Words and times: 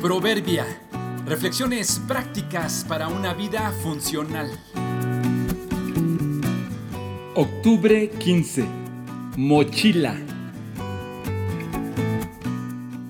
Proverbia. 0.00 0.64
Reflexiones 1.26 2.00
prácticas 2.06 2.86
para 2.88 3.08
una 3.08 3.34
vida 3.34 3.72
funcional. 3.82 4.48
Octubre 7.34 8.08
15. 8.08 8.64
Mochila. 9.36 10.14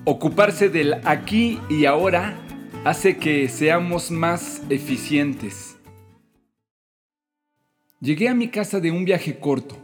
Ocuparse 0.03 0.69
del 0.69 0.95
aquí 1.05 1.59
y 1.69 1.85
ahora 1.85 2.35
hace 2.83 3.17
que 3.17 3.47
seamos 3.49 4.09
más 4.09 4.63
eficientes. 4.71 5.77
Llegué 8.01 8.29
a 8.29 8.33
mi 8.33 8.47
casa 8.47 8.79
de 8.79 8.89
un 8.89 9.05
viaje 9.05 9.37
corto. 9.37 9.77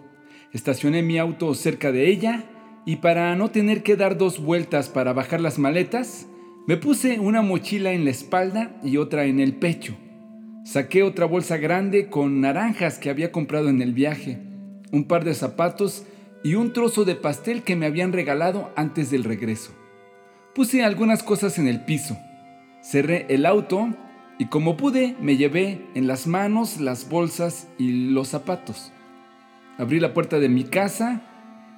Estacioné 0.54 1.04
mi 1.04 1.20
auto 1.20 1.54
cerca 1.54 1.92
de 1.92 2.10
ella 2.10 2.46
y 2.84 2.96
para 2.96 3.36
no 3.36 3.52
tener 3.52 3.84
que 3.84 3.96
dar 3.96 4.18
dos 4.18 4.40
vueltas 4.40 4.90
para 4.90 5.14
bajar 5.14 5.40
las 5.40 5.60
maletas, 5.60 6.28
me 6.68 6.78
puse 6.78 7.20
una 7.20 7.44
mochila 7.44 7.92
en 7.92 8.06
la 8.06 8.12
espalda 8.12 8.76
y 8.84 8.98
otra 8.98 9.26
en 9.26 9.40
el 9.40 9.54
pecho. 9.54 9.96
Saqué 10.64 11.04
otra 11.04 11.28
bolsa 11.28 11.58
grande 11.58 12.10
con 12.10 12.42
naranjas 12.42 12.98
que 12.98 13.12
había 13.12 13.32
comprado 13.32 13.70
en 13.70 13.84
el 13.84 13.94
viaje, 13.94 14.40
un 14.92 15.04
par 15.04 15.24
de 15.24 15.36
zapatos 15.36 16.08
y 16.44 16.56
un 16.56 16.74
trozo 16.74 17.06
de 17.06 17.16
pastel 17.16 17.62
que 17.62 17.76
me 17.76 17.86
habían 17.86 18.14
regalado 18.14 18.72
antes 18.76 19.12
del 19.12 19.24
regreso. 19.24 19.74
Puse 20.56 20.84
algunas 20.84 21.22
cosas 21.22 21.60
en 21.60 21.68
el 21.68 21.86
piso. 21.86 22.18
Cerré 22.82 23.28
el 23.30 23.46
auto 23.46 23.90
y 24.40 24.46
como 24.46 24.76
pude 24.76 25.16
me 25.22 25.38
llevé 25.38 25.86
en 25.94 26.08
las 26.08 26.26
manos 26.26 26.82
las 26.82 27.10
bolsas 27.10 27.68
y 27.78 28.10
los 28.10 28.30
zapatos. 28.30 28.92
Abrí 29.78 30.00
la 30.00 30.16
puerta 30.16 30.40
de 30.40 30.50
mi 30.50 30.64
casa 30.64 31.22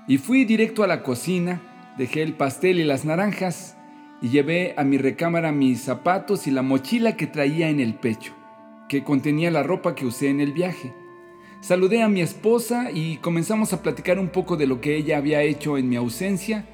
y 0.07 0.17
fui 0.17 0.45
directo 0.45 0.83
a 0.83 0.87
la 0.87 1.03
cocina, 1.03 1.61
dejé 1.97 2.23
el 2.23 2.35
pastel 2.35 2.79
y 2.79 2.85
las 2.85 3.03
naranjas 3.03 3.76
y 4.21 4.29
llevé 4.29 4.73
a 4.77 4.83
mi 4.83 4.97
recámara 4.97 5.51
mis 5.51 5.81
zapatos 5.81 6.47
y 6.47 6.51
la 6.51 6.61
mochila 6.61 7.15
que 7.15 7.27
traía 7.27 7.69
en 7.69 7.79
el 7.79 7.93
pecho, 7.93 8.33
que 8.89 9.03
contenía 9.03 9.51
la 9.51 9.63
ropa 9.63 9.95
que 9.95 10.05
usé 10.05 10.29
en 10.29 10.41
el 10.41 10.53
viaje. 10.53 10.93
Saludé 11.59 12.01
a 12.01 12.09
mi 12.09 12.21
esposa 12.21 12.91
y 12.91 13.17
comenzamos 13.17 13.73
a 13.73 13.81
platicar 13.81 14.19
un 14.19 14.29
poco 14.29 14.57
de 14.57 14.67
lo 14.67 14.79
que 14.79 14.95
ella 14.95 15.17
había 15.17 15.41
hecho 15.41 15.77
en 15.77 15.89
mi 15.89 15.95
ausencia. 15.95 16.65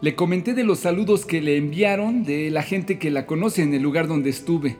Le 0.00 0.14
comenté 0.16 0.54
de 0.54 0.64
los 0.64 0.80
saludos 0.80 1.24
que 1.24 1.40
le 1.40 1.56
enviaron 1.56 2.24
de 2.24 2.50
la 2.50 2.62
gente 2.62 2.98
que 2.98 3.10
la 3.10 3.26
conoce 3.26 3.62
en 3.62 3.72
el 3.74 3.82
lugar 3.82 4.08
donde 4.08 4.30
estuve. 4.30 4.76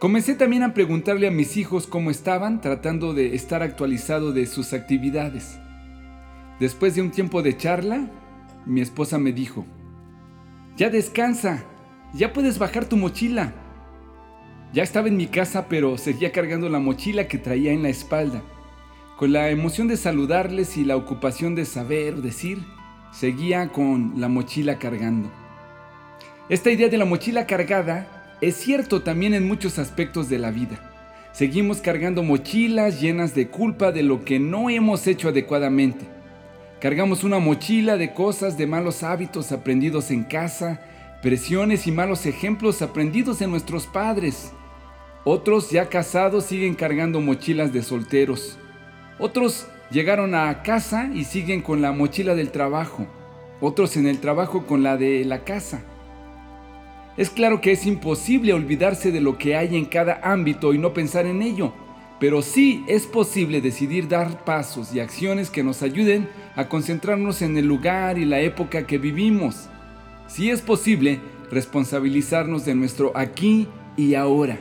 Comencé 0.00 0.34
también 0.34 0.64
a 0.64 0.74
preguntarle 0.74 1.28
a 1.28 1.30
mis 1.30 1.56
hijos 1.56 1.86
cómo 1.86 2.10
estaban, 2.10 2.60
tratando 2.60 3.14
de 3.14 3.36
estar 3.36 3.62
actualizado 3.62 4.32
de 4.32 4.46
sus 4.46 4.72
actividades. 4.72 5.60
Después 6.58 6.96
de 6.96 7.02
un 7.02 7.12
tiempo 7.12 7.42
de 7.42 7.56
charla, 7.56 8.10
mi 8.66 8.80
esposa 8.80 9.18
me 9.18 9.32
dijo, 9.32 9.64
ya 10.76 10.88
descansa, 10.88 11.64
ya 12.14 12.32
puedes 12.32 12.58
bajar 12.58 12.86
tu 12.86 12.96
mochila. 12.96 13.52
Ya 14.72 14.82
estaba 14.82 15.08
en 15.08 15.18
mi 15.18 15.26
casa, 15.26 15.66
pero 15.68 15.98
seguía 15.98 16.32
cargando 16.32 16.68
la 16.70 16.78
mochila 16.78 17.28
que 17.28 17.36
traía 17.36 17.72
en 17.72 17.82
la 17.82 17.90
espalda. 17.90 18.42
Con 19.18 19.32
la 19.32 19.50
emoción 19.50 19.86
de 19.86 19.98
saludarles 19.98 20.78
y 20.78 20.84
la 20.84 20.96
ocupación 20.96 21.54
de 21.54 21.66
saber 21.66 22.16
decir, 22.16 22.58
seguía 23.12 23.68
con 23.68 24.14
la 24.16 24.28
mochila 24.28 24.78
cargando. 24.78 25.30
Esta 26.48 26.70
idea 26.70 26.88
de 26.88 26.96
la 26.96 27.04
mochila 27.04 27.46
cargada 27.46 28.38
es 28.40 28.56
cierto 28.56 29.02
también 29.02 29.34
en 29.34 29.46
muchos 29.46 29.78
aspectos 29.78 30.30
de 30.30 30.38
la 30.38 30.50
vida. 30.50 30.80
Seguimos 31.32 31.78
cargando 31.78 32.22
mochilas 32.22 33.00
llenas 33.00 33.34
de 33.34 33.48
culpa 33.48 33.92
de 33.92 34.02
lo 34.02 34.24
que 34.24 34.38
no 34.38 34.70
hemos 34.70 35.06
hecho 35.06 35.28
adecuadamente 35.28 36.11
Cargamos 36.82 37.22
una 37.22 37.38
mochila 37.38 37.96
de 37.96 38.12
cosas, 38.12 38.58
de 38.58 38.66
malos 38.66 39.04
hábitos 39.04 39.52
aprendidos 39.52 40.10
en 40.10 40.24
casa, 40.24 40.80
presiones 41.22 41.86
y 41.86 41.92
malos 41.92 42.26
ejemplos 42.26 42.82
aprendidos 42.82 43.40
en 43.40 43.52
nuestros 43.52 43.86
padres. 43.86 44.52
Otros 45.22 45.70
ya 45.70 45.88
casados 45.88 46.46
siguen 46.46 46.74
cargando 46.74 47.20
mochilas 47.20 47.72
de 47.72 47.84
solteros. 47.84 48.58
Otros 49.20 49.68
llegaron 49.92 50.34
a 50.34 50.64
casa 50.64 51.08
y 51.14 51.22
siguen 51.22 51.62
con 51.62 51.82
la 51.82 51.92
mochila 51.92 52.34
del 52.34 52.50
trabajo. 52.50 53.06
Otros 53.60 53.96
en 53.96 54.08
el 54.08 54.18
trabajo 54.18 54.66
con 54.66 54.82
la 54.82 54.96
de 54.96 55.24
la 55.24 55.44
casa. 55.44 55.84
Es 57.16 57.30
claro 57.30 57.60
que 57.60 57.70
es 57.70 57.86
imposible 57.86 58.54
olvidarse 58.54 59.12
de 59.12 59.20
lo 59.20 59.38
que 59.38 59.54
hay 59.54 59.76
en 59.76 59.84
cada 59.84 60.18
ámbito 60.24 60.74
y 60.74 60.78
no 60.78 60.92
pensar 60.92 61.26
en 61.26 61.42
ello 61.42 61.72
pero 62.22 62.40
sí 62.40 62.84
es 62.86 63.04
posible 63.04 63.60
decidir 63.60 64.06
dar 64.06 64.44
pasos 64.44 64.94
y 64.94 65.00
acciones 65.00 65.50
que 65.50 65.64
nos 65.64 65.82
ayuden 65.82 66.28
a 66.56 66.68
concentrarnos 66.68 67.42
en 67.42 67.56
el 67.56 67.66
lugar 67.66 68.18
y 68.18 68.24
la 68.24 68.40
época 68.40 68.86
que 68.86 68.98
vivimos. 68.98 69.68
Sí 70.26 70.50
es 70.50 70.60
posible 70.60 71.20
responsabilizarnos 71.50 72.64
de 72.64 72.74
nuestro 72.74 73.12
aquí 73.16 73.68
y 73.96 74.14
ahora, 74.14 74.58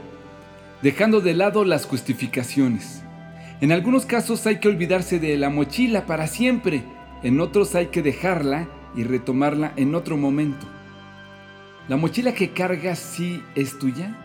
dejando 0.82 1.22
de 1.22 1.34
lado 1.34 1.64
las 1.64 1.86
justificaciones. 1.86 3.02
En 3.62 3.72
algunos 3.72 4.06
casos 4.06 4.46
hay 4.48 4.60
que 4.60 4.68
olvidarse 4.68 5.20
de 5.20 5.38
la 5.38 5.50
mochila 5.50 6.06
para 6.06 6.28
siempre, 6.28 6.84
en 7.24 7.40
otros 7.40 7.76
hay 7.76 7.88
que 7.88 8.02
dejarla 8.02 8.68
y 8.96 9.04
retomarla 9.04 9.74
en 9.76 9.96
otro 9.96 10.18
momento. 10.18 10.68
¿La 11.88 11.98
mochila 11.98 12.34
que 12.34 12.52
cargas 12.52 13.00
sí 13.00 13.44
es 13.56 13.78
tuya? 13.78 14.18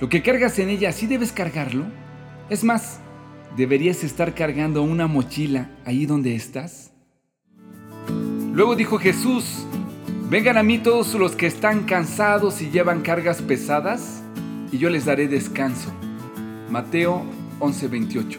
¿Lo 0.00 0.08
que 0.08 0.22
cargas 0.22 0.58
en 0.58 0.68
ella 0.68 0.92
sí 0.92 1.06
debes 1.06 1.32
cargarlo? 1.32 1.84
Es 2.50 2.64
más, 2.64 3.00
¿deberías 3.56 4.02
estar 4.04 4.34
cargando 4.34 4.82
una 4.82 5.06
mochila 5.06 5.70
ahí 5.84 6.06
donde 6.06 6.34
estás? 6.34 6.92
Luego 8.52 8.74
dijo 8.74 8.98
Jesús, 8.98 9.66
vengan 10.30 10.56
a 10.56 10.62
mí 10.62 10.78
todos 10.78 11.14
los 11.14 11.36
que 11.36 11.46
están 11.46 11.84
cansados 11.84 12.62
y 12.62 12.70
llevan 12.70 13.02
cargas 13.02 13.42
pesadas, 13.42 14.22
y 14.72 14.78
yo 14.78 14.88
les 14.88 15.04
daré 15.04 15.28
descanso. 15.28 15.92
Mateo 16.70 17.24
11:28 17.60 18.38